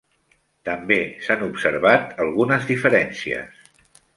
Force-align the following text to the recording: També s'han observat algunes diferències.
També 0.69 0.97
s'han 1.27 1.45
observat 1.49 2.17
algunes 2.25 2.67
diferències. 2.73 3.73